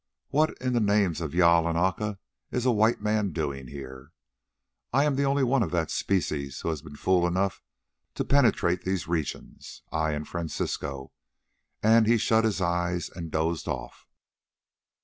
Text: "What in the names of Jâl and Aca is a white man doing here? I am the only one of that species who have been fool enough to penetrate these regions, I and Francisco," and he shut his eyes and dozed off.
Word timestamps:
"What 0.29 0.57
in 0.59 0.73
the 0.73 0.79
names 0.79 1.21
of 1.21 1.31
Jâl 1.33 1.69
and 1.69 1.77
Aca 1.77 2.17
is 2.49 2.65
a 2.65 2.71
white 2.71 3.01
man 3.01 3.31
doing 3.33 3.67
here? 3.67 4.13
I 4.91 5.03
am 5.05 5.15
the 5.15 5.25
only 5.25 5.43
one 5.43 5.61
of 5.61 5.69
that 5.69 5.91
species 5.91 6.61
who 6.61 6.69
have 6.69 6.83
been 6.83 6.95
fool 6.95 7.27
enough 7.27 7.61
to 8.15 8.25
penetrate 8.25 8.83
these 8.83 9.07
regions, 9.07 9.83
I 9.91 10.13
and 10.13 10.27
Francisco," 10.27 11.11
and 11.83 12.07
he 12.07 12.17
shut 12.17 12.45
his 12.45 12.61
eyes 12.61 13.09
and 13.11 13.29
dozed 13.29 13.67
off. 13.67 14.07